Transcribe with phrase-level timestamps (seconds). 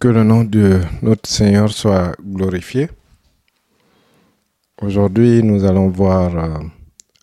[0.00, 2.88] Que le nom de notre Seigneur soit glorifié.
[4.80, 6.58] Aujourd'hui, nous allons voir euh,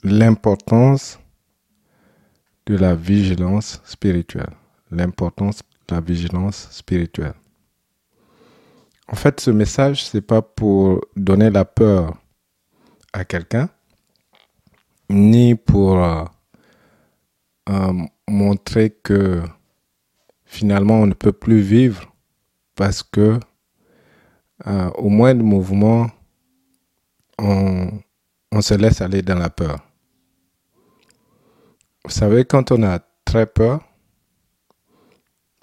[0.03, 1.17] l'importance
[2.65, 4.51] de la vigilance spirituelle.
[4.91, 7.35] L'importance de la vigilance spirituelle.
[9.07, 12.17] En fait, ce message, c'est pas pour donner la peur
[13.13, 13.69] à quelqu'un,
[15.09, 16.25] ni pour euh,
[17.69, 17.93] euh,
[18.27, 19.41] montrer que
[20.43, 22.11] finalement on ne peut plus vivre
[22.75, 23.39] parce que
[24.67, 26.09] euh, au moindre mouvement,
[27.37, 27.89] on,
[28.51, 29.79] on se laisse aller dans la peur.
[32.05, 33.81] Vous savez, quand on a très peur,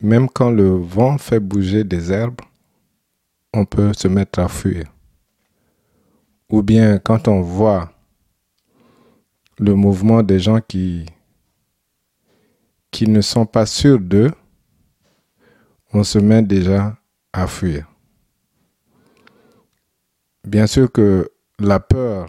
[0.03, 2.41] même quand le vent fait bouger des herbes,
[3.55, 4.87] on peut se mettre à fuir.
[6.51, 7.93] Ou bien quand on voit
[9.59, 11.07] le mouvement des gens qui,
[12.91, 14.33] qui ne sont pas sûrs d'eux,
[15.93, 16.97] on se met déjà
[17.33, 17.87] à fuir.
[20.45, 22.29] Bien sûr que la peur,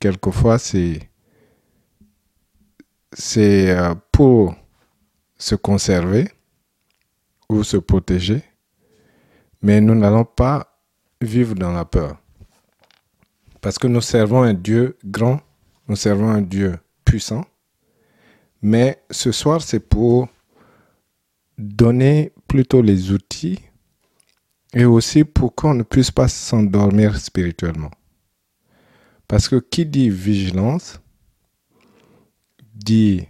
[0.00, 1.08] quelquefois, c'est
[3.12, 4.54] c'est euh, pour
[5.36, 6.28] se conserver
[7.48, 8.42] ou se protéger,
[9.60, 10.78] mais nous n'allons pas
[11.20, 12.16] vivre dans la peur.
[13.60, 15.40] Parce que nous servons un Dieu grand,
[15.88, 17.44] nous servons un Dieu puissant,
[18.62, 20.28] mais ce soir, c'est pour
[21.58, 23.60] donner plutôt les outils
[24.74, 27.90] et aussi pour qu'on ne puisse pas s'endormir spirituellement?
[29.28, 31.00] Parce que qui dit vigilance
[32.74, 33.26] dit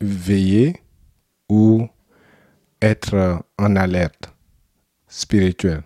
[0.00, 0.82] veiller
[1.48, 1.88] ou
[2.82, 4.32] être en alerte
[5.08, 5.82] spirituelle.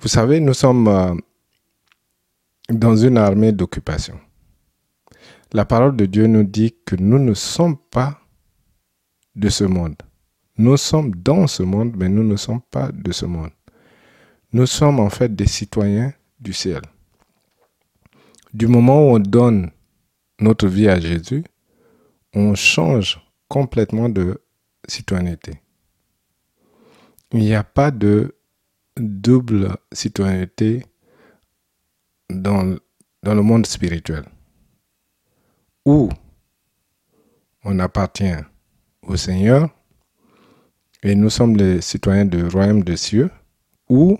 [0.00, 1.14] Vous savez, nous sommes euh,
[2.68, 4.18] dans une armée d'occupation.
[5.52, 8.18] La parole de Dieu nous dit que nous ne sommes pas
[9.36, 9.96] de ce monde.
[10.58, 13.50] Nous sommes dans ce monde, mais nous ne sommes pas de ce monde.
[14.52, 16.82] Nous sommes en fait des citoyens du ciel.
[18.52, 19.70] Du moment où on donne
[20.40, 21.44] notre vie à Jésus,
[22.34, 24.42] on change complètement de
[24.86, 25.60] citoyenneté.
[27.32, 28.36] Il n'y a pas de
[28.96, 30.84] double citoyenneté
[32.28, 32.76] dans,
[33.22, 34.24] le monde spirituel.
[35.86, 36.10] Ou
[37.64, 38.36] on appartient
[39.02, 39.70] au Seigneur
[41.02, 43.30] et nous sommes les citoyens du royaume des cieux,
[43.88, 44.18] ou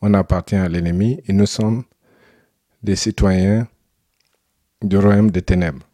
[0.00, 1.84] on appartient à l'ennemi et nous sommes
[2.82, 3.68] des citoyens
[4.80, 5.86] du royaume des ténèbres.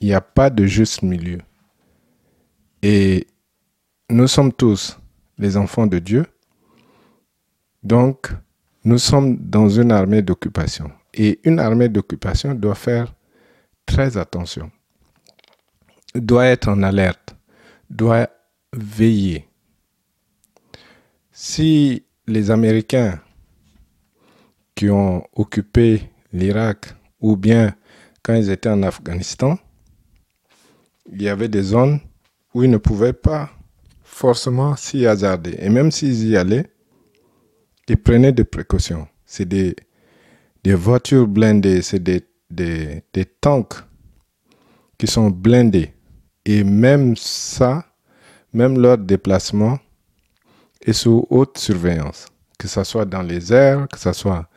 [0.00, 1.38] Il n'y a pas de juste milieu.
[2.82, 3.26] Et
[4.08, 4.98] nous sommes tous
[5.38, 6.26] les enfants de Dieu.
[7.82, 8.30] Donc,
[8.84, 10.90] nous sommes dans une armée d'occupation.
[11.12, 13.14] Et une armée d'occupation doit faire
[13.84, 14.70] très attention,
[16.14, 17.34] doit être en alerte,
[17.88, 18.28] doit
[18.72, 19.48] veiller.
[21.32, 23.20] Si les Américains
[24.74, 27.74] qui ont occupé l'Irak ou bien
[28.22, 29.58] quand ils étaient en Afghanistan,
[31.10, 32.00] il y avait des zones
[32.54, 33.50] où ils ne pouvaient pas
[34.02, 35.56] forcément s'y hasarder.
[35.58, 36.70] Et même s'ils y allaient,
[37.88, 39.08] ils prenaient des précautions.
[39.24, 39.74] C'est des,
[40.62, 43.74] des voitures blindées, c'est des, des, des tanks
[44.96, 45.92] qui sont blindés.
[46.44, 47.89] Et même ça,
[48.52, 49.78] même leur déplacement
[50.82, 52.26] est sous haute surveillance,
[52.58, 54.48] que ce soit dans les airs, que ce soit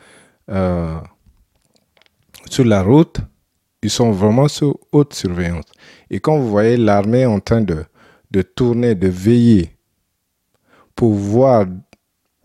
[0.49, 0.99] euh,
[2.49, 3.17] sur la route,
[3.81, 5.65] ils sont vraiment sous haute surveillance.
[6.09, 7.85] Et quand vous voyez l'armée en train de,
[8.31, 9.75] de tourner, de veiller
[10.95, 11.65] pour voir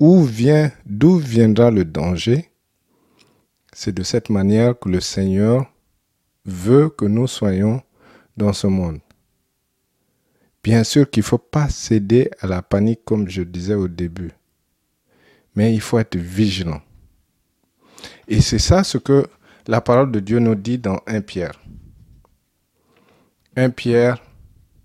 [0.01, 2.51] vient, d'où viendra le danger,
[3.73, 5.67] c'est de cette manière que le Seigneur
[6.45, 7.83] veut que nous soyons
[8.37, 9.01] dans ce monde.
[10.69, 14.33] Bien sûr qu'il ne faut pas céder à la panique comme je disais au début,
[15.55, 16.83] mais il faut être vigilant.
[18.27, 19.27] Et c'est ça ce que
[19.67, 21.59] la parole de Dieu nous dit dans 1 Pierre.
[23.57, 24.23] 1 Pierre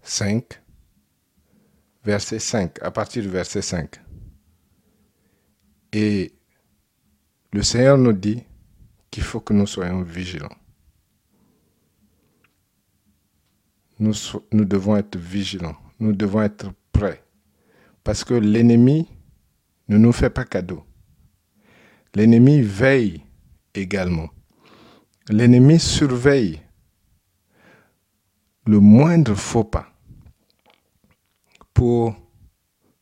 [0.04, 0.62] 5,
[2.06, 4.00] verset 5, à partir du verset 5.
[5.92, 6.32] Et
[7.52, 8.42] le Seigneur nous dit
[9.12, 10.56] qu'il faut que nous soyons vigilants.
[14.00, 14.14] Nous,
[14.52, 17.24] nous devons être vigilants, nous devons être prêts.
[18.04, 19.08] Parce que l'ennemi
[19.88, 20.84] ne nous fait pas cadeau.
[22.16, 23.24] L'ennemi veille
[23.74, 24.30] également.
[25.30, 26.62] L'ennemi surveille
[28.66, 29.88] le moindre faux pas
[31.74, 32.16] pour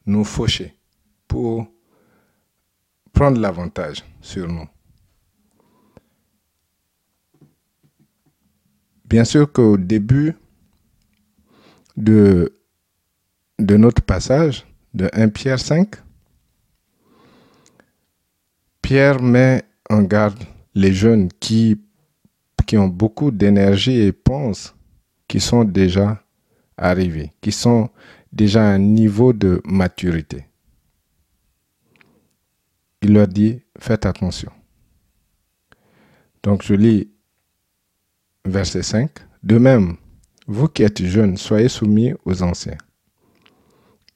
[0.05, 0.75] nous faucher,
[1.27, 1.67] pour
[3.11, 4.67] prendre l'avantage sur nous.
[9.05, 10.35] Bien sûr qu'au début
[11.97, 12.53] de
[13.59, 15.95] notre passage de 1 Pierre 5,
[18.81, 20.43] Pierre met en garde
[20.75, 21.81] les jeunes qui,
[22.65, 24.75] qui ont beaucoup d'énergie et pensent
[25.27, 26.23] qu'ils sont déjà
[26.77, 27.89] arrivés, qui sont
[28.31, 30.45] déjà à un niveau de maturité.
[33.01, 34.51] Il leur dit, faites attention.
[36.43, 37.11] Donc je lis
[38.45, 39.09] verset 5.
[39.43, 39.97] De même,
[40.51, 42.77] vous qui êtes jeunes, soyez soumis aux anciens.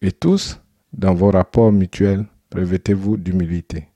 [0.02, 0.60] Et tous,
[0.92, 3.88] dans vos rapports mutuels, revêtez-vous d'humilité.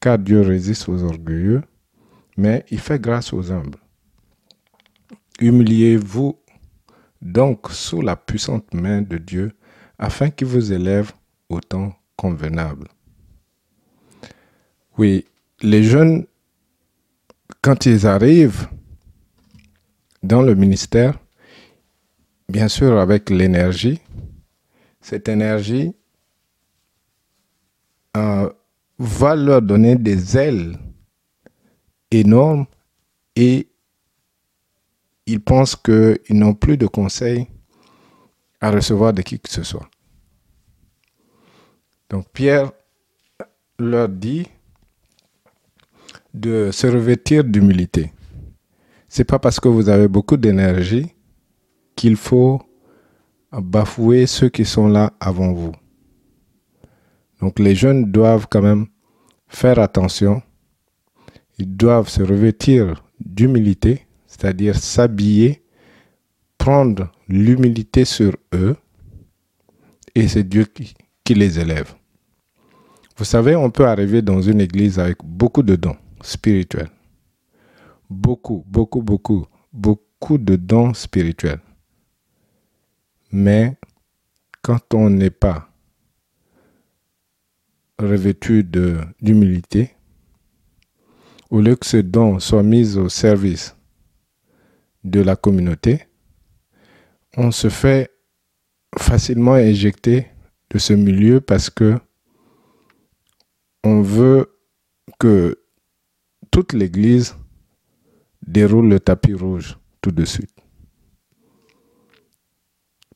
[0.00, 1.62] Car Dieu résiste aux orgueilleux,
[2.36, 3.78] mais il fait grâce aux humbles.
[5.40, 6.38] Humiliez-vous
[7.20, 9.52] donc sous la puissante main de Dieu,
[9.98, 11.12] afin qu'il vous élève
[11.48, 12.86] au temps convenable.
[14.98, 15.24] Oui,
[15.62, 16.26] les jeunes,
[17.60, 18.68] quand ils arrivent
[20.22, 21.18] dans le ministère,
[22.48, 24.00] bien sûr avec l'énergie,
[25.00, 25.94] cette énergie
[28.16, 28.50] euh,
[28.98, 30.78] va leur donner des ailes
[32.10, 32.66] énormes
[33.34, 33.68] et
[35.26, 37.46] ils pensent qu'ils n'ont plus de conseils
[38.60, 39.88] à recevoir de qui que ce soit.
[42.08, 42.70] Donc Pierre
[43.78, 44.46] leur dit
[46.32, 48.12] de se revêtir d'humilité.
[49.08, 51.15] C'est pas parce que vous avez beaucoup d'énergie
[51.96, 52.62] qu'il faut
[53.52, 55.72] bafouer ceux qui sont là avant vous.
[57.40, 58.86] Donc les jeunes doivent quand même
[59.48, 60.42] faire attention.
[61.58, 65.62] Ils doivent se revêtir d'humilité, c'est-à-dire s'habiller,
[66.58, 68.76] prendre l'humilité sur eux,
[70.14, 70.94] et c'est Dieu qui,
[71.34, 71.94] les élève.
[73.16, 76.90] Vous savez, on peut arriver dans une église avec beaucoup de dons spirituels.
[78.08, 81.60] Beaucoup, beaucoup, beaucoup, beaucoup de dons spirituels.
[83.32, 83.76] Mais
[84.62, 85.68] quand on n'est pas
[87.98, 88.64] revêtu
[89.20, 89.94] d'humilité,
[91.50, 93.76] au lieu que ce don soit mis au service
[95.04, 96.06] de la communauté,
[97.36, 98.10] on se fait
[98.98, 100.26] facilement éjecter
[100.70, 101.98] de ce milieu parce que
[103.84, 104.50] on veut
[105.18, 105.62] que
[106.50, 107.36] toute l'Église
[108.46, 110.65] déroule le tapis rouge tout de suite.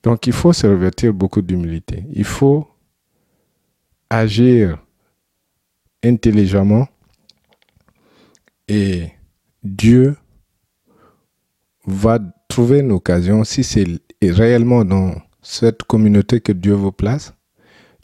[0.03, 2.05] Donc il faut se revêtir beaucoup d'humilité.
[2.13, 2.69] Il faut
[4.09, 4.79] agir
[6.03, 6.89] intelligemment
[8.69, 9.11] et
[9.63, 10.17] Dieu
[11.87, 12.19] va
[12.49, 13.87] trouver une occasion, si c'est
[14.23, 17.35] réellement dans cette communauté que Dieu vous place,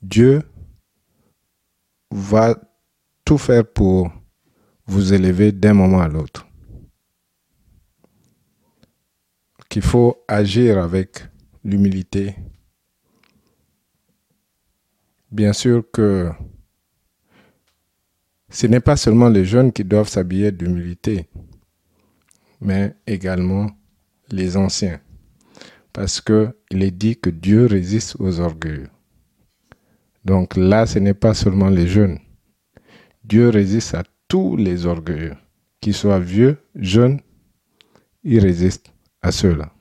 [0.03, 0.43] Dieu
[2.11, 2.57] va
[3.25, 4.11] tout faire pour
[4.87, 6.47] vous élever d'un moment à l'autre.
[9.69, 11.25] Qu'il faut agir avec
[11.67, 12.37] l'humilité.
[15.33, 16.31] Bien sûr que
[18.49, 21.29] ce n'est pas seulement les jeunes qui doivent s'habiller d'humilité,
[22.61, 23.67] mais également
[24.31, 25.01] les anciens.
[25.93, 28.91] Parce qu'il est dit que Dieu résiste aux orgueilleux.
[30.25, 32.19] Donc là, ce n'est pas seulement les jeunes.
[33.25, 35.37] Dieu résiste à tous les orgueilleux.
[35.81, 37.21] Qu'ils soient vieux, jeunes,
[38.23, 39.76] il résiste à ceux-là.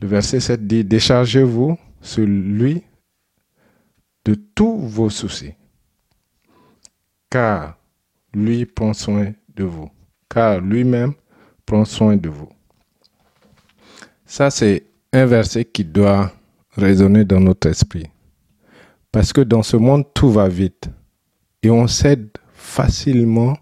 [0.00, 2.82] Le verset 7 dit, déchargez-vous sur lui
[4.24, 5.54] de tous vos soucis,
[7.30, 7.78] car
[8.32, 9.90] lui prend soin de vous,
[10.28, 11.14] car lui-même
[11.66, 12.48] prend soin de vous.
[14.24, 16.30] Ça, c'est un verset qui doit
[16.72, 18.06] résonner dans notre esprit.
[19.10, 20.90] Parce que dans ce monde, tout va vite.
[21.62, 23.56] Et on cède facilement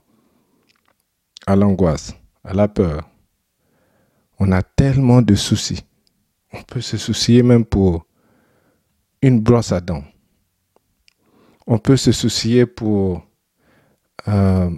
[1.46, 3.08] à l'angoisse, à la peur.
[4.38, 5.84] On a tellement de soucis.
[6.58, 8.06] On peut se soucier même pour
[9.20, 10.04] une brosse à dents.
[11.66, 13.26] On peut se soucier pour,
[14.28, 14.70] euh,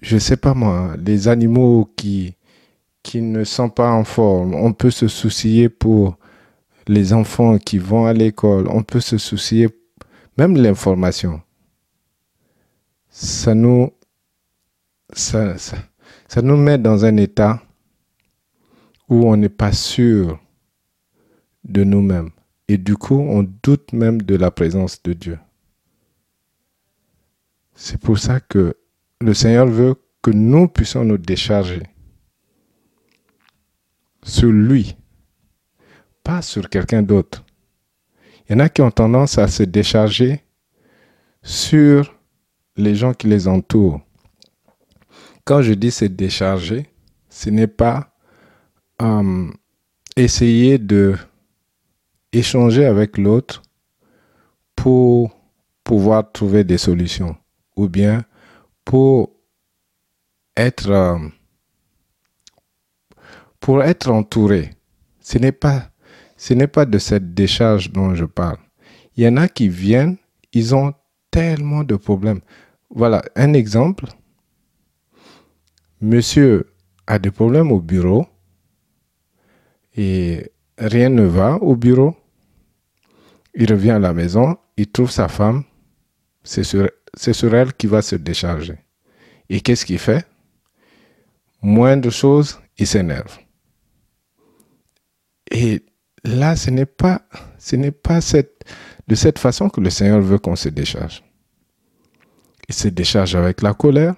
[0.00, 2.36] je ne sais pas moi, les animaux qui,
[3.14, 4.54] ne sont pas en forme.
[4.54, 6.16] On peut se soucier pour
[6.86, 8.66] les enfants qui vont à l'école.
[8.68, 9.68] On peut se soucier
[10.38, 11.42] même l'information.
[13.10, 13.54] Ça,
[15.12, 17.62] ça nous met dans un état
[19.08, 20.40] où on n'est pas sûr
[21.64, 22.30] de nous-mêmes.
[22.68, 25.38] Et du coup, on doute même de la présence de Dieu.
[27.74, 28.76] C'est pour ça que
[29.20, 31.82] le Seigneur veut que nous puissions nous décharger
[34.22, 34.96] sur lui,
[36.22, 37.44] pas sur quelqu'un d'autre.
[38.48, 40.40] Il y en a qui ont tendance à se décharger
[41.42, 42.14] sur
[42.76, 44.00] les gens qui les entourent.
[45.44, 46.86] Quand je dis se décharger,
[47.28, 48.14] ce n'est pas
[49.02, 49.50] euh,
[50.16, 51.16] essayer de
[52.34, 53.62] échanger avec l'autre
[54.76, 55.30] pour
[55.82, 57.36] pouvoir trouver des solutions
[57.76, 58.24] ou bien
[58.84, 59.30] pour
[60.56, 61.18] être euh,
[63.60, 64.70] pour être entouré.
[65.20, 65.90] Ce n'est pas
[66.36, 68.58] ce n'est pas de cette décharge dont je parle.
[69.16, 70.16] Il y en a qui viennent,
[70.52, 70.92] ils ont
[71.30, 72.40] tellement de problèmes.
[72.90, 74.06] Voilà un exemple.
[76.00, 76.74] Monsieur
[77.06, 78.26] a des problèmes au bureau
[79.96, 82.14] et rien ne va au bureau.
[83.54, 85.64] Il revient à la maison, il trouve sa femme,
[86.42, 88.78] c'est sur, elle qui va se décharger.
[89.48, 90.26] Et qu'est-ce qu'il fait?
[91.62, 93.38] Moindre chose, il s'énerve.
[95.50, 95.82] Et
[96.24, 97.22] là, ce n'est pas,
[97.58, 98.20] ce pas
[99.06, 101.22] de cette façon que le Seigneur veut qu'on se décharge.
[102.68, 104.14] Il se décharge avec la colère,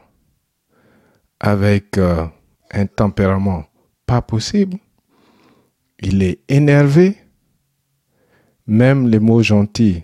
[1.40, 2.26] avec euh,
[2.72, 3.66] un tempérament
[4.06, 4.78] pas possible.
[6.00, 7.16] Il est énervé.
[8.66, 10.02] Même les mots gentils,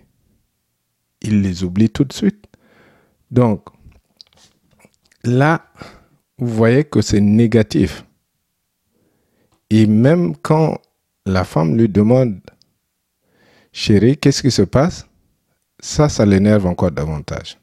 [1.20, 2.46] il les oublie tout de suite.
[3.30, 3.68] Donc,
[5.24, 5.66] là,
[6.38, 8.04] vous voyez que c'est négatif.
[9.70, 10.78] Et même quand
[11.24, 12.40] la femme lui demande,
[13.72, 15.06] chérie, qu'est-ce qui se passe?
[15.80, 17.58] Ça, ça l'énerve encore davantage.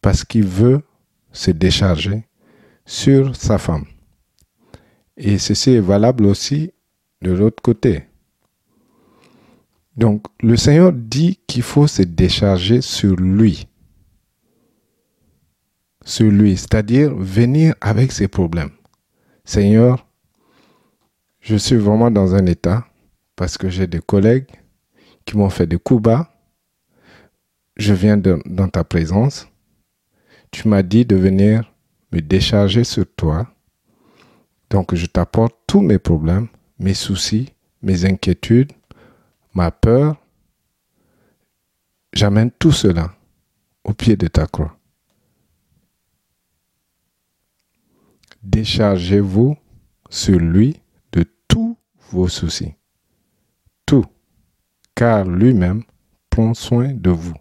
[0.00, 0.82] Parce qu'il veut
[1.32, 2.24] se décharger
[2.86, 3.84] sur sa femme.
[5.16, 6.72] Et ceci est valable aussi
[7.22, 8.04] de l'autre côté.
[9.96, 13.68] Donc, le Seigneur dit qu'il faut se décharger sur lui.
[16.04, 18.70] Sur lui, c'est-à-dire venir avec ses problèmes.
[19.44, 20.06] Seigneur,
[21.40, 22.86] je suis vraiment dans un état
[23.36, 24.48] parce que j'ai des collègues
[25.24, 26.30] qui m'ont fait des coups bas.
[27.76, 29.48] Je viens dans ta présence.
[30.50, 31.72] Tu m'as dit de venir
[32.12, 33.48] me décharger sur toi.
[34.70, 36.48] Donc je t'apporte tous mes problèmes,
[36.78, 38.72] mes soucis, mes inquiétudes,
[39.54, 40.16] ma peur.
[42.12, 43.12] J'amène tout cela
[43.82, 44.76] au pied de ta croix.
[48.42, 49.56] Déchargez-vous
[50.10, 50.80] sur lui
[51.48, 51.76] tous
[52.10, 52.74] vos soucis.
[53.86, 54.04] Tout.
[54.94, 55.82] Car lui-même
[56.30, 57.36] prend soin de vous.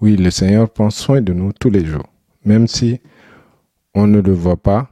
[0.00, 2.06] Oui, le Seigneur prend soin de nous tous les jours.
[2.44, 3.00] Même si
[3.94, 4.90] on ne le voit pas,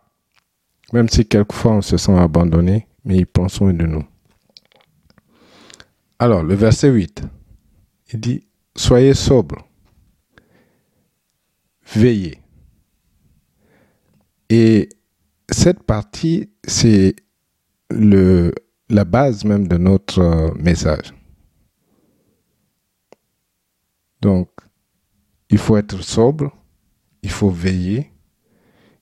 [0.92, 4.04] même si quelquefois on se sent abandonné, mais il prend soin de nous.
[6.18, 7.22] Alors, le verset 8,
[8.12, 9.68] il dit, Soyez sobre,
[11.94, 12.40] veillez.
[14.50, 14.88] Et
[15.50, 17.16] cette partie, c'est
[17.90, 21.12] la base même de notre euh, message.
[24.20, 24.48] Donc,
[25.50, 26.56] il faut être sobre,
[27.22, 28.12] il faut veiller.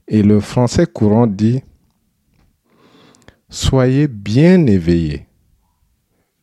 [0.08, 1.62] Et le français courant dit,
[3.48, 5.26] soyez bien éveillés,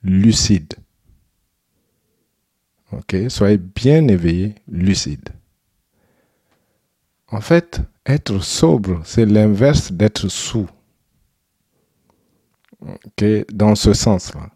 [0.03, 0.75] lucides.
[2.91, 5.29] Ok, soyez bien éveillés, lucides.
[7.27, 10.69] En fait, être sobre, c'est l'inverse d'être sous
[13.53, 14.51] dans ce sens-là.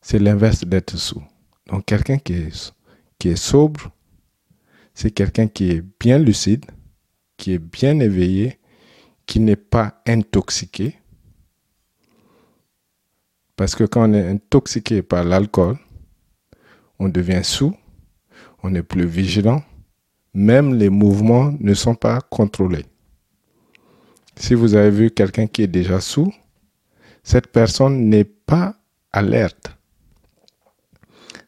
[0.00, 1.22] C'est l'inverse d'être sous.
[1.66, 2.48] Donc quelqu'un qui
[3.18, 3.90] qui est sobre,
[4.94, 6.64] c'est quelqu'un qui est bien lucide,
[7.36, 8.58] qui est bien éveillé,
[9.26, 10.98] qui n'est pas intoxiqué.
[13.58, 15.76] Parce que quand on est intoxiqué par l'alcool,
[17.00, 17.74] on devient sous,
[18.62, 19.64] on est plus vigilant,
[20.32, 22.86] même les mouvements ne sont pas contrôlés.
[24.36, 26.32] Si vous avez vu quelqu'un qui est déjà sous,
[27.24, 28.76] cette personne n'est pas
[29.10, 29.76] alerte.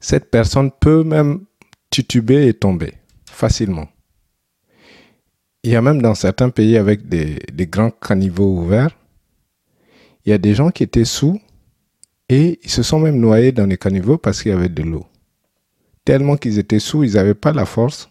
[0.00, 1.44] Cette personne peut même
[1.90, 3.86] tituber et tomber facilement.
[5.62, 7.38] Il y a même dans certains pays avec des,
[7.68, 8.98] grands caniveaux ouverts,
[10.24, 11.40] il y a des gens qui étaient sous
[12.30, 15.06] et ils se sont même noyés dans les caniveaux parce qu'il y avait de l'eau.
[16.06, 18.08] Tellement qu'ils étaient sous, ils n'avaient pas la force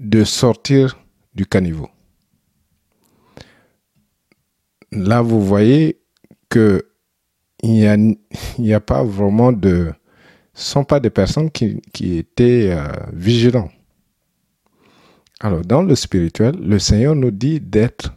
[0.00, 0.98] de sortir
[1.32, 1.88] du caniveau
[4.92, 6.00] là, vous voyez
[6.48, 6.84] que
[7.62, 8.16] il
[8.58, 9.92] n'y a, pas vraiment de...
[10.54, 13.70] Ce sont pas des personnes qui, étaient euh, vigilants.
[15.40, 18.14] Alors, dans le spirituel, le Seigneur nous dit d'être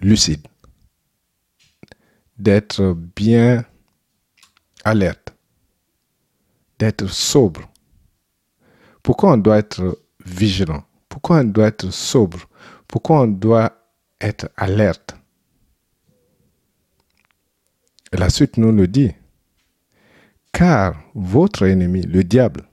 [0.00, 0.46] lucide,
[2.38, 3.64] d'être bien
[4.84, 5.34] alerte,
[6.78, 7.68] d'être sobre.
[9.02, 10.84] Pourquoi on doit être vigilant?
[11.08, 12.48] Pourquoi on doit être sobre?
[12.88, 13.72] Pourquoi on doit
[14.20, 15.16] être alerte?
[18.12, 19.12] La suite nous le dit.
[20.52, 22.66] Car votre ennemi, le diable,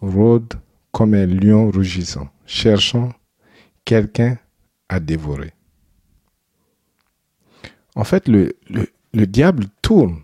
[0.00, 0.54] rôde
[0.92, 3.12] comme un lion rougissant, cherchant
[3.84, 4.38] quelqu'un
[4.88, 5.52] à dévorer.
[7.98, 8.56] En fait, le,
[9.12, 10.22] le diable tourne.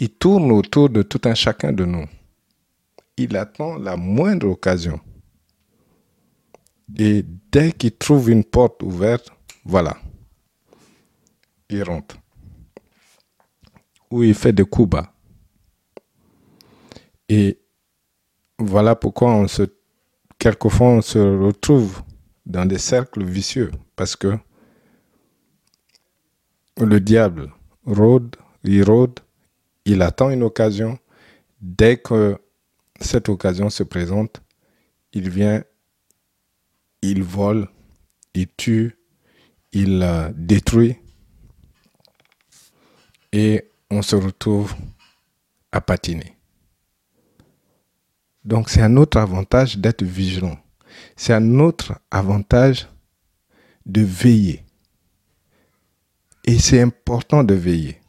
[0.00, 2.04] Il tourne autour de tout un chacun de nous.
[3.16, 4.98] Il attend la moindre occasion.
[6.98, 9.30] Et dès qu'il trouve une porte ouverte,
[9.64, 9.96] voilà,
[11.70, 12.16] il rentre.
[14.10, 15.12] Ou il fait des coups bas.
[17.28, 17.60] Et
[18.58, 19.62] voilà pourquoi on se,
[20.38, 22.02] quelquefois on se retrouve
[22.44, 23.70] dans des cercles vicieux.
[23.94, 24.36] Parce que
[26.84, 27.52] le diable
[27.84, 29.20] rôde, il rôde,
[29.84, 30.98] il attend une occasion.
[31.60, 32.38] Dès que
[33.00, 34.42] cette occasion se présente,
[35.12, 35.64] il vient,
[37.02, 37.68] il vole,
[38.34, 38.98] il tue,
[39.72, 40.96] il euh, détruit.
[43.32, 44.74] Et on se retrouve
[45.72, 46.36] à patiner.
[48.44, 50.58] Donc c'est un autre avantage d'être vigilant.
[51.16, 52.88] C'est un autre avantage
[53.84, 54.65] de veiller.
[56.46, 58.00] Et c'est important de veiller.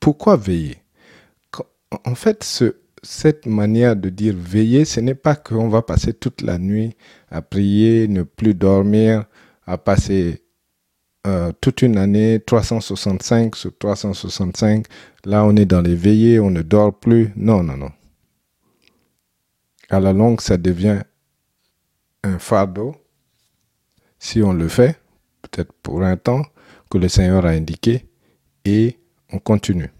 [0.00, 0.76] Pourquoi veiller?
[2.04, 6.42] En fait, ce, cette manière de dire veiller, ce n'est pas qu'on va passer toute
[6.42, 6.94] la nuit
[7.30, 9.24] à prier, ne plus dormir,
[9.66, 10.42] à passer
[11.26, 14.86] euh, toute une année, 365 sur 365.
[15.24, 17.32] Là, on est dans les veillées, on ne dort plus.
[17.36, 17.90] Non, non, non.
[19.88, 21.00] À la longue, ça devient
[22.22, 22.94] un fardeau
[24.18, 24.98] si on le fait,
[25.56, 26.42] peut-être pour un temps
[26.90, 28.06] que le Seigneur a indiqué,
[28.64, 28.98] et
[29.32, 29.90] on continue.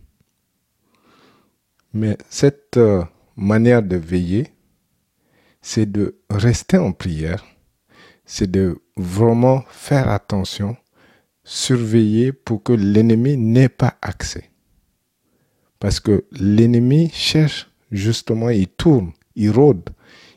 [1.95, 3.03] Mais cette euh,
[3.37, 4.49] manière de veiller,
[5.63, 7.45] c'est de rester en prière,
[8.27, 10.77] c'est de vraiment faire attention
[11.43, 14.51] surveiller pour que l'ennemi n'ait pas accès.
[15.79, 19.91] Parce que l'ennemi cherche justement, il tourne, il rôde,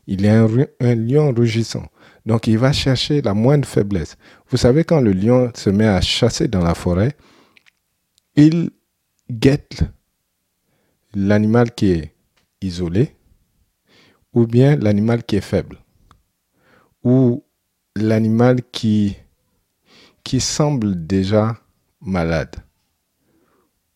[0.07, 0.47] il est un,
[0.79, 1.87] un, lion rugissant.
[2.29, 4.15] Donc il va chercher la moindre faiblesse.
[4.49, 7.17] Vous savez, quand le lion se met à chasser dans la forêt,
[8.35, 8.69] il
[9.31, 9.81] guette
[11.15, 12.13] l'animal qui est
[12.61, 13.15] isolé,
[14.31, 15.77] ou bien l'animal qui est faible,
[17.03, 17.43] ou
[17.95, 19.17] l'animal qui
[20.37, 21.57] semble déjà
[21.99, 22.57] malade.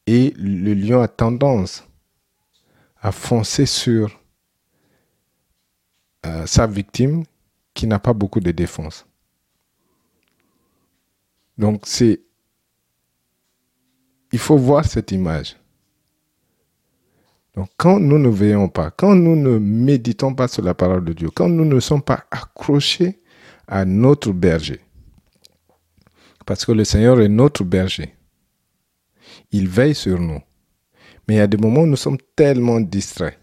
[0.08, 1.88] Et le lion a tendance
[3.00, 4.20] à foncer sur
[6.26, 7.26] euh, sa victime
[7.74, 9.06] qui n'a pas beaucoup de défense.
[11.58, 12.22] Donc c'est...
[14.32, 15.56] Il faut voir cette image.
[17.56, 21.14] Donc quand nous ne veillons pas, quand nous ne méditons pas sur la parole de
[21.14, 23.22] Dieu, quand nous ne sommes pas accrochés
[23.68, 24.82] à notre berger,
[26.46, 28.16] parce que le Seigneur est notre berger.
[29.52, 30.42] Il veille sur nous.
[31.28, 33.40] Mais il y a des moments où nous sommes tellement distraits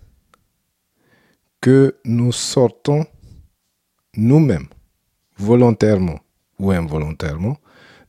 [1.61, 3.07] que nous sortons
[4.17, 4.69] nous-mêmes,
[5.37, 6.21] volontairement
[6.59, 7.57] ou involontairement,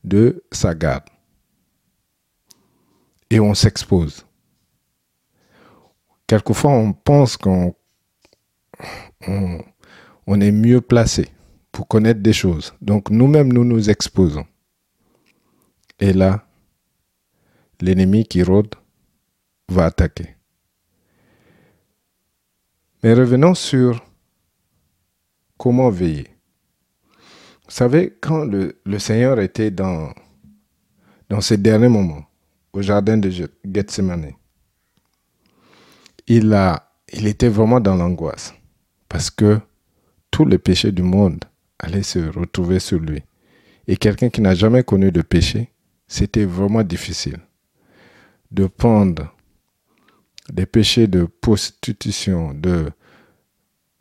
[0.04, 1.04] de sa garde.
[3.30, 4.26] Et on s'expose.
[6.26, 7.74] Quelquefois, on pense qu'on
[10.26, 11.28] on est mieux placé
[11.70, 12.74] pour connaître des choses.
[12.80, 14.46] Donc nous-mêmes, nous nous exposons.
[15.98, 16.44] Et là,
[17.80, 18.74] l'ennemi qui rôde
[19.68, 20.36] va attaquer.
[23.02, 24.04] Mais revenons sur
[25.62, 26.26] comment veiller.
[27.66, 30.12] Vous savez, quand le, Seigneur était dans,
[31.28, 32.24] dans ces derniers moments,
[32.72, 33.30] au jardin de
[33.64, 34.32] Gethsemane,
[36.26, 38.52] il était vraiment dans l'angoisse
[39.08, 39.60] parce que
[40.32, 41.44] tous les péchés du monde
[41.78, 43.22] allaient se retrouver sur lui.
[43.86, 45.68] Et quelqu'un qui n'a jamais connu de péché,
[46.08, 47.38] c'était vraiment difficile
[48.50, 49.32] de prendre
[50.52, 52.90] des péchés de prostitution, de,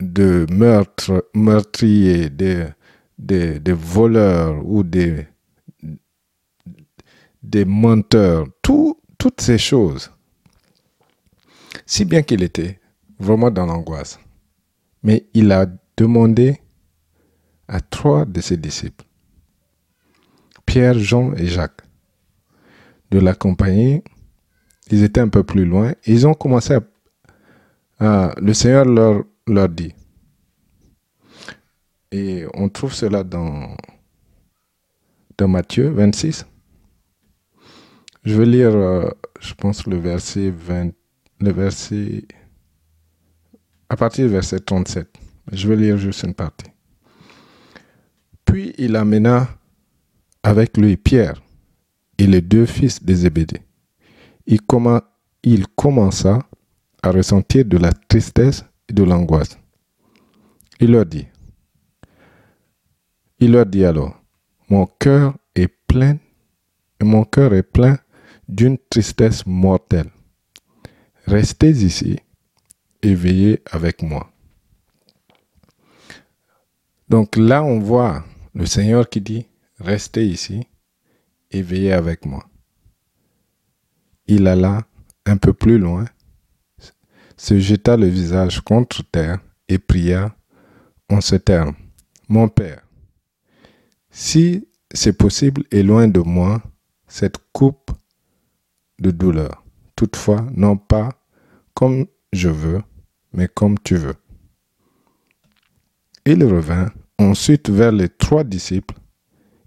[0.01, 2.73] de meurtre, meurtriers, des,
[3.73, 5.25] voleurs ou des
[7.65, 10.11] menteurs, toutes ces choses.
[11.85, 12.79] Si bien qu'il était
[13.19, 14.19] vraiment dans l'angoisse.
[15.03, 16.59] Mais il a demandé
[17.67, 19.05] à trois de ses disciples,
[20.65, 21.81] Pierre, Jean et Jacques,
[23.11, 24.03] de l'accompagner.
[24.89, 25.93] Ils étaient un peu plus loin.
[26.05, 26.77] Ils ont commencé
[27.99, 28.33] à...
[28.37, 29.93] le Seigneur leur, leur dit.
[32.11, 33.75] Et on trouve cela dans,
[35.37, 36.45] dans Matthieu 26.
[38.23, 40.91] Je vais lire, euh, je pense, le verset 20,
[41.39, 42.25] le verset,
[43.89, 45.07] à partir du verset 37.
[45.51, 46.69] Je vais lire juste une partie.
[48.45, 49.47] Puis il amena
[50.43, 51.41] avec lui Pierre,
[52.17, 53.61] et les deux fils de Zébédée.
[54.45, 54.59] Il,
[55.43, 56.39] il commença
[57.01, 59.57] à ressentir de la tristesse de l'angoisse.
[60.79, 61.27] Il leur dit,
[63.39, 64.21] il leur dit alors,
[64.69, 66.17] mon cœur est plein
[66.99, 67.97] et mon cœur est plein
[68.47, 70.09] d'une tristesse mortelle.
[71.25, 72.19] Restez ici
[73.01, 74.31] et veillez avec moi.
[77.09, 79.45] Donc là, on voit le Seigneur qui dit,
[79.79, 80.67] restez ici
[81.51, 82.47] et veillez avec moi.
[84.27, 84.85] Il alla
[85.25, 86.05] un peu plus loin,
[87.41, 90.35] se jeta le visage contre terre et pria
[91.09, 91.73] en ce terme.
[92.29, 92.85] Mon Père,
[94.11, 96.61] si c'est possible, loin de moi
[97.07, 97.89] cette coupe
[98.99, 99.63] de douleur.
[99.95, 101.09] Toutefois, non pas
[101.73, 102.83] comme je veux,
[103.33, 104.15] mais comme tu veux.
[106.27, 108.99] Il revint ensuite vers les trois disciples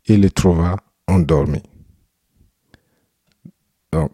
[0.07, 0.77] et les trouva
[1.09, 1.65] endormis.
[3.91, 4.13] Donc,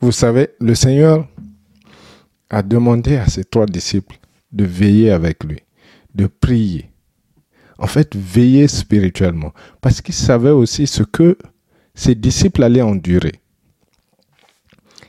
[0.00, 1.26] vous savez, le Seigneur
[2.50, 4.18] a demandé à ses trois disciples
[4.52, 5.60] de veiller avec lui,
[6.14, 6.90] de prier.
[7.78, 9.54] En fait, veiller spirituellement.
[9.80, 11.38] Parce qu'il savait aussi ce que
[11.94, 13.40] ses disciples allaient endurer.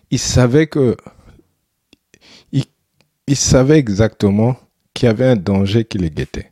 [0.09, 0.95] Il savait que.
[3.27, 4.57] Il, savait exactement
[4.93, 6.51] qu'il y avait un danger qui les guettait.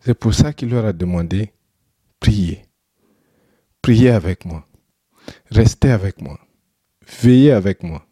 [0.00, 1.52] C'est pour ça qu'il leur a demandé
[2.18, 2.62] priez.
[3.80, 4.66] Priez avec moi.
[5.50, 6.40] Restez avec moi.
[7.22, 8.03] Veillez avec moi.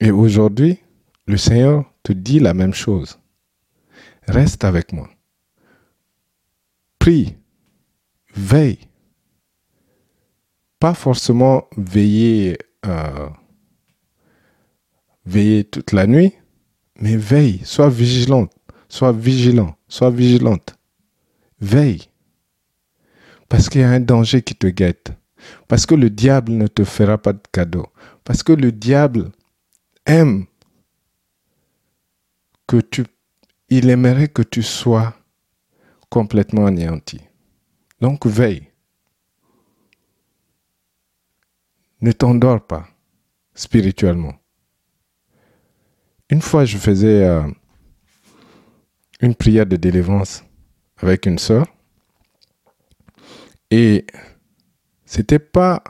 [0.00, 0.78] Et aujourd'hui,
[1.26, 3.18] le Seigneur te dit la même chose.
[4.28, 5.08] Reste avec moi.
[6.98, 7.36] Prie.
[8.34, 8.78] Veille.
[10.78, 13.28] Pas forcément veiller, euh,
[15.24, 16.34] veiller toute la nuit,
[17.00, 17.60] mais veille.
[17.64, 18.52] Sois vigilante.
[18.88, 19.76] Sois vigilant.
[19.88, 20.76] Sois vigilante.
[21.60, 22.10] Veille.
[23.48, 25.12] Parce qu'il y a un danger qui te guette.
[25.68, 27.86] Parce que le diable ne te fera pas de cadeau.
[28.24, 29.30] Parce que le diable
[30.06, 30.46] aime
[32.66, 33.04] que tu,
[33.68, 35.14] il aimerait que tu sois
[36.08, 37.20] complètement anéanti.
[38.00, 38.68] Donc veille.
[42.00, 42.88] Ne t'endors pas
[43.54, 44.34] spirituellement.
[46.28, 47.46] Une fois, je faisais euh,
[49.20, 50.44] une prière de délivrance
[50.98, 51.66] avec une sœur
[53.70, 54.06] et
[55.04, 55.82] c'était pas.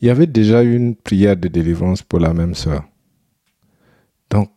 [0.00, 2.84] Il y avait déjà une prière de délivrance pour la même sœur.
[4.30, 4.50] Donc,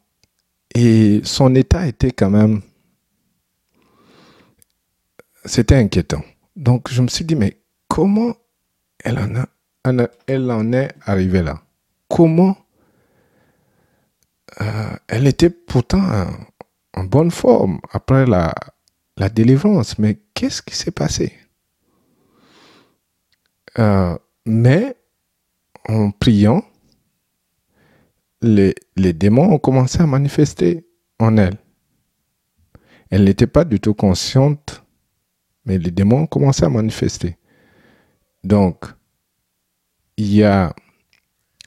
[0.76, 2.62] et son état était quand même.
[5.46, 6.24] C'était inquiétant.
[6.56, 8.36] Donc, je me suis dit, mais comment
[9.04, 11.62] elle en, a, elle en est arrivée là?
[12.10, 12.58] Comment
[14.62, 16.02] euh, elle était pourtant
[16.94, 18.54] en, bonne forme après la,
[19.18, 21.34] la délivrance, mais qu'est-ce qui s'est passé?
[23.78, 24.96] Euh, mais
[25.88, 26.64] en priant,
[28.42, 28.74] les,
[29.14, 30.86] démons ont commencé à manifester
[31.20, 31.58] en elle.
[33.10, 34.84] Elle n'était pas du tout consciente,
[35.66, 37.38] mais les démons ont commencé à manifester.
[38.44, 38.86] Donc,
[40.18, 40.76] il y a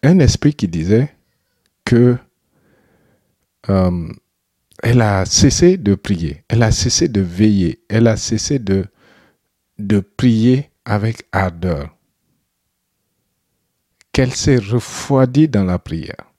[0.02, 1.14] un esprit qui disait
[1.84, 2.16] que
[3.68, 4.08] euh,
[4.82, 8.86] elle a cessé de prier, elle a cessé de veiller, elle a cessé de,
[9.78, 11.96] de prier avec ardeur
[14.12, 16.29] qu'elle s'est refroidie dans la prière.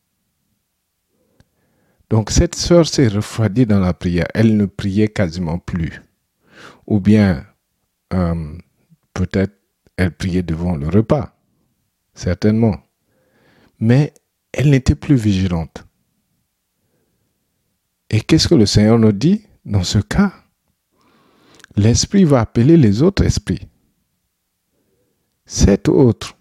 [2.11, 4.27] Donc cette sœur s'est refroidie dans la prière.
[4.33, 6.01] Elle ne priait quasiment plus.
[6.85, 7.45] Ou bien,
[8.13, 8.57] euh,
[9.13, 9.57] peut-être,
[9.97, 11.33] elle priait devant le repas.
[12.13, 12.77] Certainement.
[13.79, 14.13] Mais
[14.51, 15.85] elle n'était plus vigilante.
[18.09, 20.33] Et qu'est-ce que le Seigneur nous dit dans ce cas?
[21.77, 23.67] L'Esprit va appeler les autres esprits.
[25.45, 26.37] Cet autre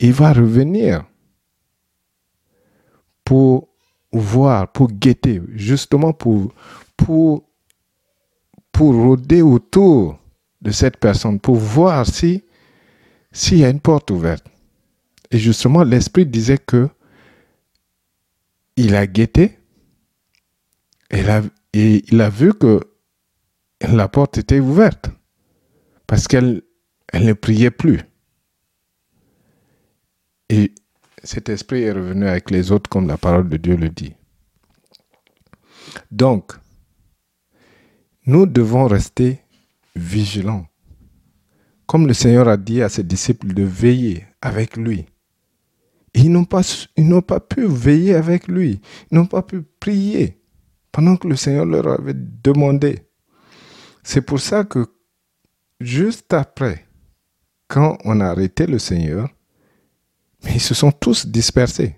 [0.00, 1.04] il va revenir
[3.24, 3.69] pour
[4.12, 6.52] voir, pour guetter, justement pour,
[6.96, 7.48] pour,
[8.72, 10.18] pour rôder autour
[10.62, 12.44] de cette personne, pour voir si
[13.32, 14.44] s'il y a une porte ouverte.
[15.30, 16.88] Et justement, l'Esprit disait que
[18.76, 19.58] il a guetté
[21.10, 21.22] et,
[22.12, 22.80] il a vu que
[23.80, 25.10] la porte était ouverte
[26.06, 26.62] parce qu'elle
[27.12, 28.00] elle ne priait plus.
[30.48, 30.72] Et
[31.22, 34.14] cet esprit est revenu avec les autres comme la parole de Dieu le dit.
[36.10, 36.52] Donc,
[38.26, 39.40] nous devons rester
[39.96, 40.66] vigilants.
[41.86, 45.06] Comme le Seigneur a dit à ses disciples de veiller avec lui.
[46.14, 48.80] ils n'ont pas, pu veiller avec lui.
[49.10, 50.40] Ils n'ont pas pu prier
[50.92, 53.00] pendant que le Seigneur leur avait demandé.
[54.02, 54.86] C'est pour ça que
[55.80, 56.86] juste après,
[57.68, 59.28] quand on a arrêté le Seigneur,
[60.44, 61.96] mais ils se sont tous dispersés.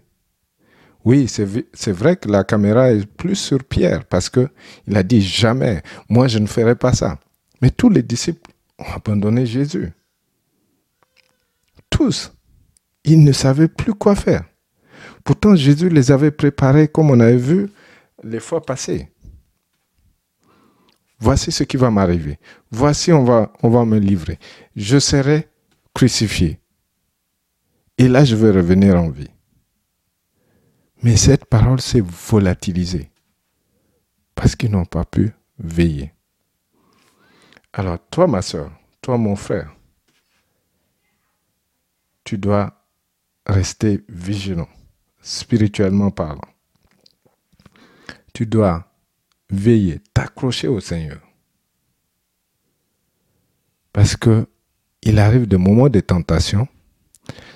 [1.05, 4.49] Oui, c'est vrai que la caméra est plus sur Pierre parce que
[4.87, 7.19] il a dit jamais, moi je ne ferai pas ça.
[7.61, 9.93] Mais tous les disciples ont abandonné Jésus.
[11.91, 12.33] Tous.
[13.05, 14.45] Ils ne savaient plus quoi faire.
[15.25, 17.69] Pourtant, Jésus les avait préparés comme on avait vu
[18.23, 19.09] les fois passées.
[21.19, 22.39] Voici ce qui va m'arriver.
[22.71, 24.39] Voici, on va, on va me livrer.
[24.75, 25.49] Je serai
[25.95, 26.59] crucifié.
[27.99, 29.31] Et là, je vais revenir en vie.
[31.03, 33.11] Mais cette parole s'est volatilisée
[34.35, 36.13] parce qu'ils n'ont pas pu veiller.
[37.73, 39.75] Alors, toi, ma soeur, toi, mon frère,
[42.25, 42.87] tu dois
[43.47, 44.69] rester vigilant,
[45.21, 46.41] spirituellement parlant.
[48.33, 48.93] Tu dois
[49.51, 51.21] veiller, t'accrocher au Seigneur.
[53.93, 54.49] Parce que
[55.03, 56.69] il arrive des moments de tentation.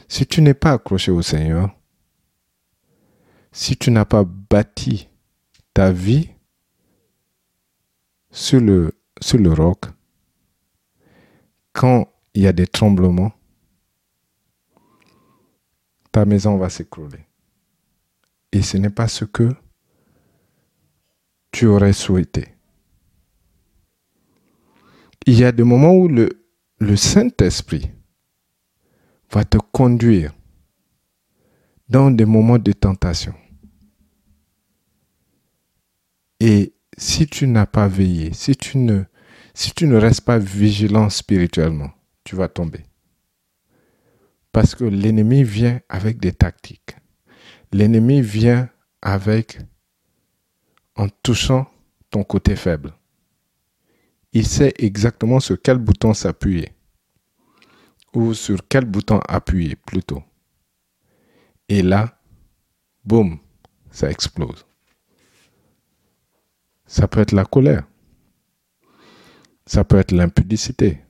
[0.09, 1.75] Si tu n'es pas accroché au Seigneur,
[3.53, 5.09] si tu n'as pas bâti
[5.75, 6.31] ta vie
[8.31, 8.93] sur le,
[9.53, 9.87] roc,
[11.73, 13.33] quand il y a des tremblements,
[16.13, 17.27] ta maison va s'écrouler.
[18.53, 19.51] Et ce n'est pas ce que
[21.51, 22.55] tu aurais souhaité.
[25.27, 27.96] Il y a des moments où le Saint-Esprit
[29.37, 30.33] va te conduire
[31.91, 33.35] dans des moments de tentation.
[36.41, 39.05] Et si tu n'as pas veillé, si tu ne,
[39.53, 41.91] si tu ne restes pas vigilant spirituellement,
[42.25, 42.87] tu vas tomber.
[44.53, 46.97] Parce que l'ennemi vient avec des tactiques.
[47.73, 48.71] L'ennemi vient
[49.03, 49.59] avec
[50.95, 51.67] en touchant
[52.09, 52.95] ton côté faible.
[54.33, 56.76] Il sait exactement sur quel bouton s'appuyer.
[58.17, 60.23] Ou sur quel bouton appuyer plutôt.
[61.69, 62.19] Et là,
[63.05, 63.39] boum,
[63.91, 64.65] ça explose.
[66.87, 67.87] Ça peut être la colère.
[69.67, 71.05] Ça peut être l'impudicité.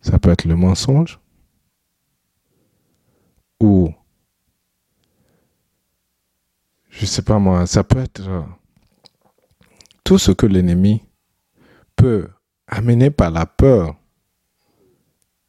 [0.00, 1.18] Ça peut être le mensonge.
[3.60, 3.92] Ou
[6.88, 8.42] je sais pas moi, ça peut être euh,
[10.04, 11.02] tout ce que l'ennemi
[11.96, 12.28] peut
[12.68, 13.96] amener par la peur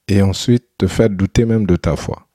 [0.09, 2.27] et ensuite te faire douter même de ta foi.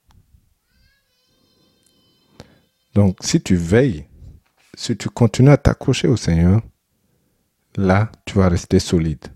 [2.95, 4.07] Donc si tu veilles,
[4.75, 6.63] si tu continues à t'accrocher au Seigneur,
[7.77, 9.27] là, tu vas rester solide.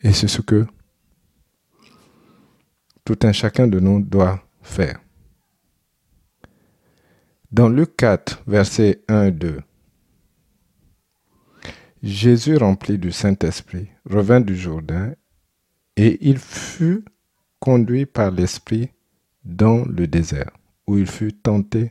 [0.00, 0.66] Et c'est ce que
[3.04, 4.98] tout un chacun de nous doit faire.
[7.52, 9.60] Dans Luc 4, versets 1 et 2,
[12.02, 15.14] Jésus, rempli du Saint-Esprit, revint du Jourdain
[16.02, 17.04] et il fut
[17.58, 18.88] conduit par l'Esprit
[19.44, 20.50] dans le désert,
[20.86, 21.90] où il fut tenté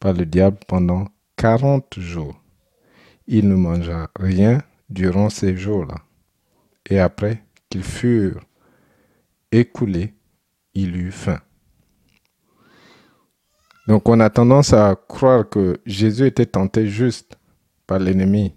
[0.00, 2.42] par le diable pendant quarante jours.
[3.26, 5.96] Il ne mangea rien durant ces jours-là.
[6.88, 8.40] Et après qu'ils furent
[9.52, 10.14] écoulés,
[10.72, 11.40] il eut faim.
[13.86, 17.38] Donc on a tendance à croire que Jésus était tenté juste
[17.86, 18.54] par l'ennemi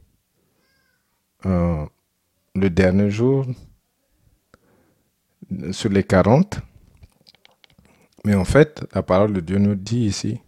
[1.46, 1.86] euh,
[2.56, 3.46] le dernier jour
[5.72, 6.60] sur les 40.
[8.26, 10.40] Mais en fait, la parole de Dieu nous dit ici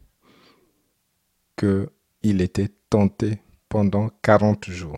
[1.58, 4.98] qu'il était tenté pendant 40 jours.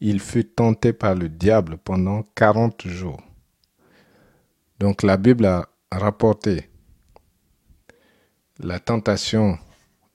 [0.00, 3.20] Il fut tenté par le diable pendant 40 jours.
[4.78, 6.70] Donc la Bible a rapporté
[8.58, 9.58] la tentation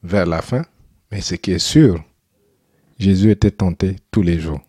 [0.02, 0.64] vers la fin,
[1.12, 2.04] mais ce qui est sûr,
[2.98, 4.62] Jésus était tenté tous les jours.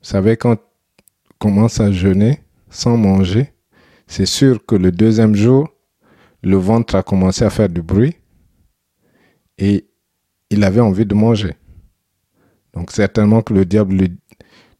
[0.00, 2.40] Vous savez, quand on commence à jeûner
[2.76, 3.52] sans manger,
[4.06, 5.68] c'est sûr que le deuxième jour,
[6.42, 8.16] le ventre a commencé à faire du bruit
[9.58, 9.88] et
[10.50, 11.54] il avait envie de manger.
[12.72, 13.96] Donc certainement que le diable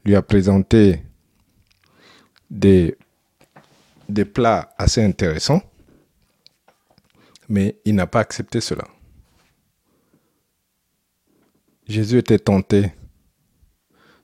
[0.04, 1.02] lui, a présenté
[2.50, 2.94] des
[4.32, 5.62] plats assez intéressants
[7.48, 8.84] mais il n'a pas accepté cela.
[11.86, 12.92] Jésus était tenté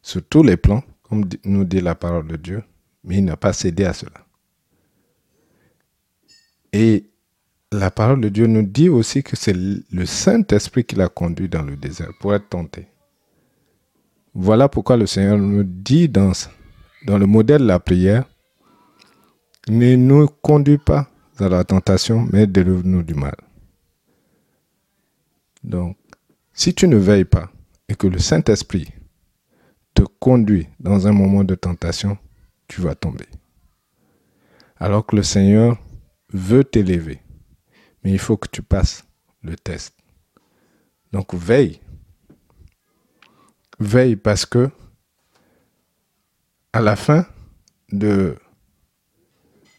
[0.02, 2.64] sur tous les plans, comme nous dit la parole de Dieu,
[3.04, 4.26] mais il n'a pas cédé à cela.
[6.72, 7.10] Et
[7.70, 11.62] la parole de Dieu nous dit aussi que c'est le Saint-Esprit qui l'a conduit dans
[11.62, 12.86] le désert pour être tenté.
[14.34, 16.32] Voilà pourquoi le Seigneur nous dit dans,
[17.06, 18.24] dans le modèle de la prière,
[19.68, 23.36] ne nous conduis pas à la tentation, mais délivre-nous du mal.
[25.62, 25.96] Donc,
[26.52, 27.50] si tu ne veilles pas
[27.88, 28.88] et que le Saint-Esprit
[29.94, 32.18] te conduit dans un moment de tentation,
[32.72, 33.26] tu vas tomber.
[34.76, 35.78] Alors que le Seigneur
[36.32, 37.20] veut t'élever,
[38.02, 39.04] mais il faut que tu passes
[39.42, 39.94] le test.
[41.12, 41.80] Donc veille.
[43.78, 44.70] Veille parce que
[46.72, 47.26] à la fin
[47.90, 48.36] de,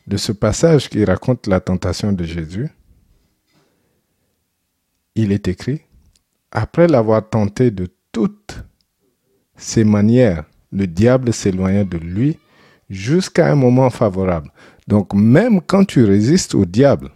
[0.05, 2.69] de ce passage qui raconte la tentation de Jésus,
[5.15, 5.81] il est écrit,
[6.51, 8.63] après l'avoir tenté de toutes
[9.55, 12.37] ses manières, le diable s'éloigna de lui
[12.89, 14.51] jusqu'à un moment favorable.
[14.87, 17.09] Donc même quand tu résistes au diable,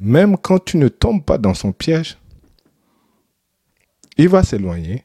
[0.00, 2.18] même quand tu ne tombes pas dans son piège,
[4.16, 5.04] il va s'éloigner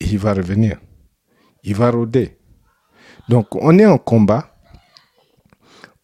[0.00, 0.80] il va revenir.
[1.62, 2.38] Il va rôder.
[3.28, 4.56] Donc on est en combat.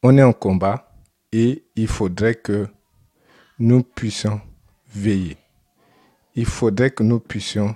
[0.02, 0.92] On est en combat
[1.32, 2.68] et il faudrait que
[3.58, 4.40] nous puissions
[4.94, 5.36] veiller.
[6.34, 7.74] Il faudrait que nous puissions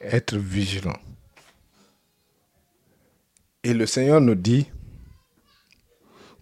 [0.00, 0.98] être vigilants.
[3.64, 4.70] Et le Seigneur nous dit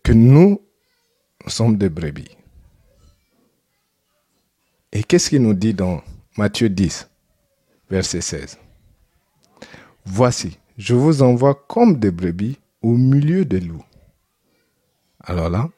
[0.02, 0.61] que nous
[1.46, 2.37] sommes des brebis.
[4.90, 6.02] Et qu'est-ce qu'il nous dit dans
[6.37, 7.08] Matthieu 10,
[7.88, 8.58] verset 16
[10.04, 13.85] Voici, je vous envoie comme des brebis au milieu des loups.
[15.20, 15.70] Alors là,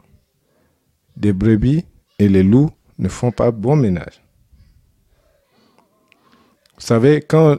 [1.14, 1.85] des brebis
[2.18, 4.22] et les loups ne font pas bon ménage.
[6.76, 7.59] Vous savez, quand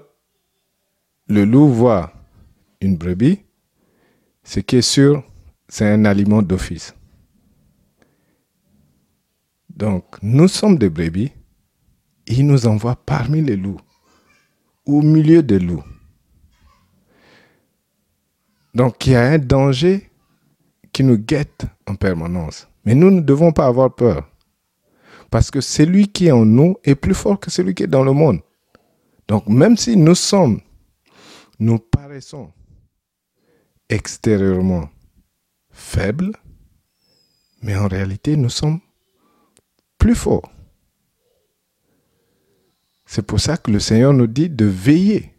[1.27, 2.11] le loup voit
[2.81, 3.44] une brebis,
[4.45, 5.23] ce qui est sûr,
[5.67, 6.95] c'est un aliment d'office.
[9.75, 11.31] Donc, nous sommes des brebis.
[12.27, 13.81] Il nous envoie parmi les loups,
[14.85, 15.83] au milieu des loups.
[18.73, 20.09] Donc, il y a un danger
[20.93, 22.67] qui nous guette en permanence.
[22.85, 24.29] Mais nous ne devons pas avoir peur.
[25.29, 28.03] Parce que celui qui est en nous est plus fort que celui qui est dans
[28.03, 28.39] le monde.
[29.27, 30.61] Donc, même si nous sommes,
[31.59, 32.51] nous paraissons
[33.89, 34.89] extérieurement
[35.71, 36.33] faibles,
[37.61, 38.79] mais en réalité, nous sommes
[39.97, 40.51] plus forts.
[43.05, 45.33] C'est pour ça que le Seigneur nous dit de veiller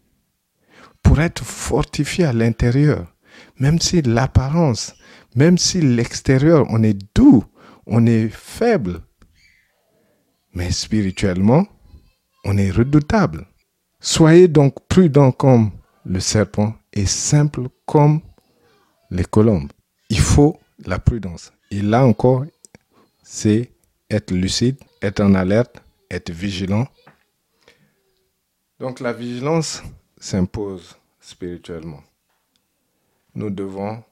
[1.03, 3.15] pour être fortifié à l'intérieur,
[3.59, 4.95] même si l'apparence,
[5.35, 7.45] même si l'extérieur, on est doux,
[7.87, 9.03] on est faible,
[10.55, 11.67] mais spirituellement,
[12.45, 13.47] on est redoutable.
[14.01, 15.73] Soyez donc prudents comme
[16.05, 18.21] le serpent et simple comme
[19.11, 19.73] les colombes.
[20.09, 21.53] Il faut la prudence.
[21.71, 22.45] Et là encore,
[23.23, 23.73] c'est
[24.11, 26.87] être lucide, être en alerte, être vigilant.
[28.79, 29.83] Donc la vigilance
[30.19, 32.03] s'impose spirituellement.
[33.35, 34.03] Nous devons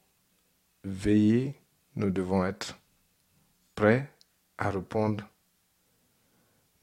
[0.85, 1.55] veiller,
[1.97, 2.79] nous devons être
[3.75, 4.11] prêts
[4.59, 5.25] à répondre.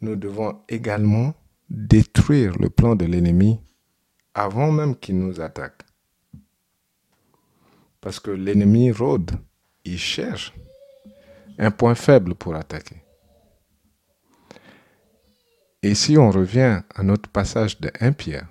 [0.02, 1.34] Nous devons également
[1.70, 3.60] détruire le plan de l'ennemi
[4.34, 5.81] avant même qu'il nous attaque.
[8.02, 9.32] Parce que l'ennemi rôde,
[9.86, 10.54] il cherche
[11.58, 13.04] un point faible pour attaquer.
[15.84, 18.48] Et si on revient à notre passage de 1 Pierre,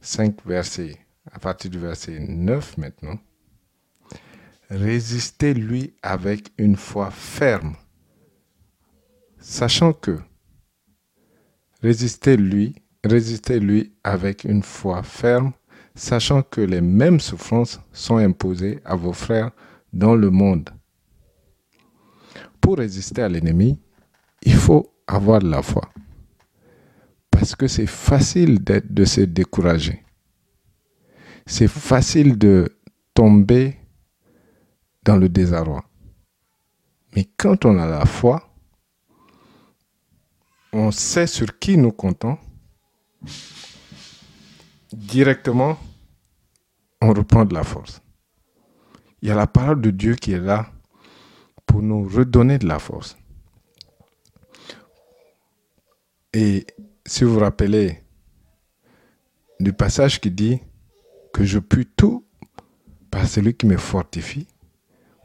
[0.00, 0.96] 5 versets,
[1.30, 3.18] à partir du verset 9 maintenant,
[4.70, 7.76] résistez-lui avec une foi ferme,
[9.38, 10.18] sachant que
[11.82, 15.52] résistez-lui, résistez-lui avec une foi ferme,
[15.94, 19.50] sachant que les mêmes souffrances sont imposées à vos frères
[19.92, 20.70] dans le monde.
[22.60, 23.78] Pour résister à l'ennemi,
[24.42, 25.88] il faut avoir la foi.
[27.30, 30.04] Parce que c'est facile de se décourager.
[31.46, 32.76] C'est facile de
[33.12, 33.76] tomber
[35.04, 35.84] dans le désarroi.
[37.14, 38.50] Mais quand on a la foi,
[40.72, 42.38] on sait sur qui nous comptons
[44.94, 45.78] directement,
[47.00, 48.00] on reprend de la force.
[49.22, 50.70] Il y a la parole de Dieu qui est là
[51.66, 53.16] pour nous redonner de la force.
[56.32, 56.66] Et
[57.06, 58.02] si vous vous rappelez
[59.60, 60.60] du passage qui dit
[61.32, 62.26] que je puis tout
[63.10, 64.46] par celui qui me fortifie,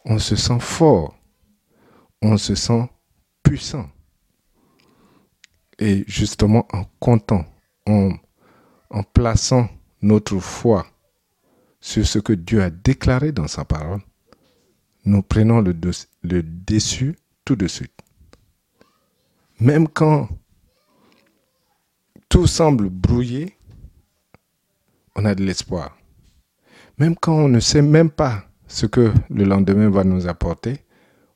[0.06, 1.16] on se sent fort,
[2.22, 2.90] on se sent
[3.44, 3.90] puissant.
[5.78, 7.46] Et justement en comptant,
[7.88, 8.12] en
[8.90, 9.70] en plaçant
[10.02, 10.86] notre foi
[11.82, 14.02] sur ce que Dieu a déclaré dans sa parole,
[15.06, 15.74] nous prenons le,
[16.44, 17.16] déçu
[17.46, 17.94] tout de suite.
[19.60, 20.30] Même quand
[22.28, 23.58] tout semble brouillé,
[25.16, 25.98] on a de l'espoir.
[26.98, 30.86] Même quand on ne sait même pas ce que le lendemain va nous apporter,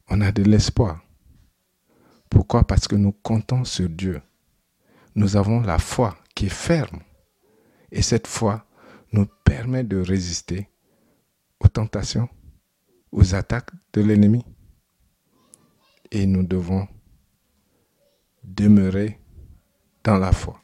[0.10, 1.02] on a de l'espoir.
[2.30, 2.66] Pourquoi?
[2.66, 4.22] Parce que nous comptons sur Dieu.
[5.16, 7.00] Nous avons la foi qui est ferme.
[7.94, 8.66] Et cette foi
[9.14, 10.68] nous permet de résister
[11.60, 12.28] aux tentations,
[13.12, 14.44] aux attaques de l'ennemi.
[16.12, 16.88] Et nous devons
[18.44, 19.20] demeurer
[20.04, 20.60] dans la foi.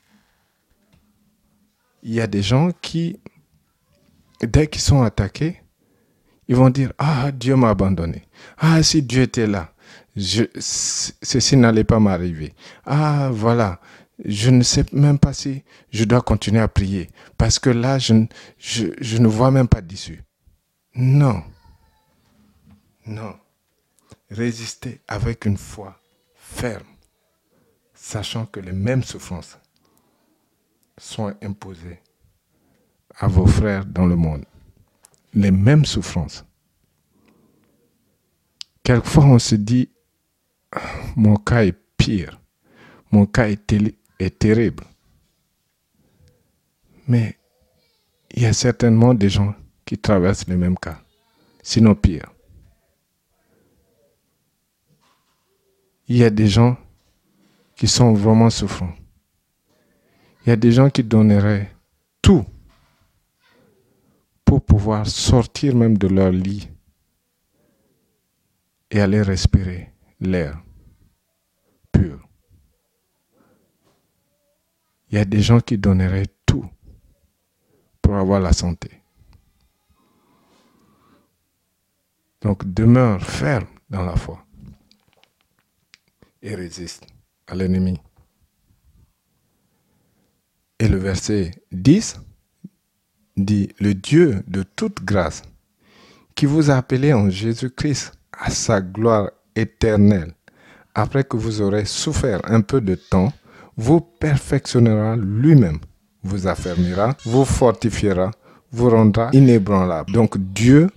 [2.02, 3.20] Il y a des gens qui
[4.42, 5.62] dès qu'ils sont attaqués,
[6.48, 8.28] ils vont dire, ah, Dieu m'a abandonné.
[8.58, 9.74] Ah, si Dieu était là,
[10.16, 12.54] ceci n'allait pas m'arriver.
[12.86, 13.80] Ah, voilà,
[14.26, 18.14] je ne sais même pas si je dois continuer à prier, parce que là, je,
[18.14, 20.24] ne vois même pas d'issue.
[20.96, 21.44] Non.
[23.06, 23.36] Non.
[24.30, 26.00] Résistez avec une foi
[26.36, 26.84] ferme,
[27.94, 29.58] sachant que les mêmes souffrances
[30.98, 32.00] sont imposées
[33.18, 34.46] à vos frères dans le monde.
[35.34, 36.46] Les mêmes souffrances.
[38.84, 39.90] Quelquefois, on se dit,
[41.16, 42.40] mon cas est pire,
[43.12, 43.72] mon cas est,
[44.28, 44.84] terrible.
[47.08, 47.38] Mais
[48.32, 49.56] il y a certainement des gens
[49.86, 51.02] qui traversent les mêmes cas,
[51.64, 52.32] sinon pire.
[56.08, 56.78] Il y a des gens
[57.76, 58.94] qui sont vraiment souffrants.
[60.46, 61.72] Il y a des gens qui donneraient
[62.22, 62.46] tout
[64.44, 66.70] pour pouvoir sortir même de leur lit
[68.92, 70.62] et aller respirer l'air
[71.92, 72.29] pur.
[75.10, 76.66] Il y a des gens qui donneraient tout
[78.02, 78.90] pour avoir la santé.
[82.42, 84.46] Donc demeure ferme dans la foi
[86.42, 87.06] et résiste
[87.48, 88.00] à l'ennemi.
[90.80, 92.22] Et le verset 10
[93.36, 95.44] dit, le Dieu de toute grâce,
[96.36, 100.34] qui vous a appelé en Jésus-Christ à sa gloire éternelle,
[100.96, 103.34] après que vous aurez souffert un peu de temps,
[103.80, 105.80] vous perfectionnera lui-même,
[106.22, 108.30] vous affermira, vous fortifiera,
[108.74, 110.12] vous rendra inébranlable.
[110.12, 110.90] Donc Dieu,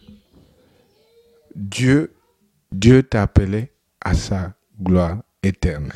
[1.55, 2.13] Dieu,
[2.73, 3.71] Dieu t'a appelé
[4.01, 5.93] à sa gloire éternelle.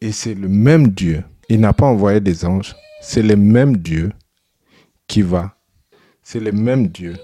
[0.00, 4.10] Et c'est le même Dieu, il n'a pas envoyé des anges, c'est le même Dieu
[5.06, 5.54] qui va,
[6.22, 7.14] c'est le même Dieu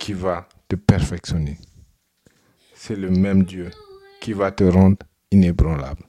[0.00, 1.56] qui va te perfectionner.
[2.74, 3.70] C'est le même Dieu
[4.20, 4.98] qui va te rendre
[5.30, 6.02] inébranlable.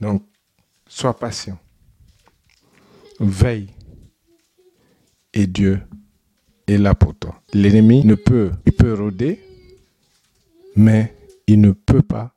[0.00, 0.24] Donc,
[0.86, 1.58] sois patient.
[3.18, 3.68] Veille.
[5.32, 5.80] Et Dieu
[6.66, 7.40] est là pour toi.
[7.52, 9.40] L'ennemi ne peut, il peut rôder,
[10.74, 11.14] mais
[11.46, 12.34] il ne peut pas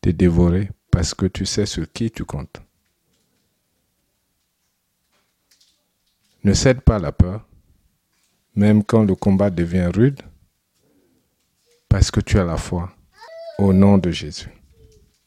[0.00, 2.60] te dévorer parce que tu sais sur qui tu comptes.
[6.42, 7.46] Ne cède pas la peur,
[8.54, 10.20] même quand le combat devient rude,
[11.88, 12.92] parce que tu as la foi
[13.58, 14.50] au nom de Jésus.